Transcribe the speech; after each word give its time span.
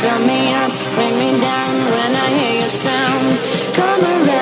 fill 0.00 0.20
me 0.26 0.52
up, 0.52 0.72
bring 0.94 1.14
me 1.22 1.30
down 1.40 1.74
when 1.94 2.10
I 2.24 2.26
hear 2.38 2.60
your 2.60 2.68
sound. 2.68 3.26
Come 3.74 4.02
around. 4.04 4.35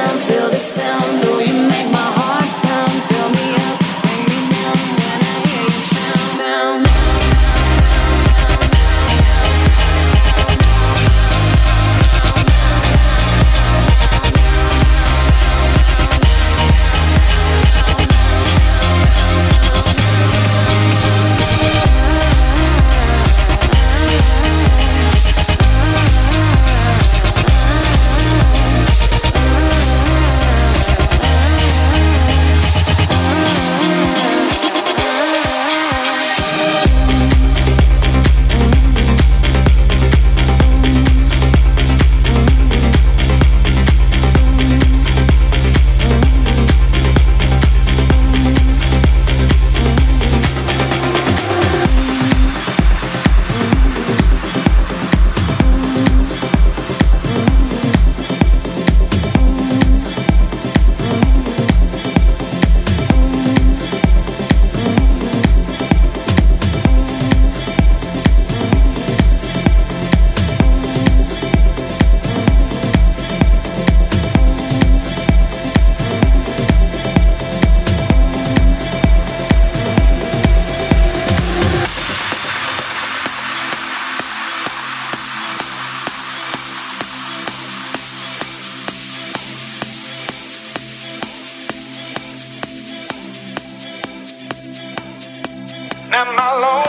am 96.26 96.38
alone. 96.38 96.83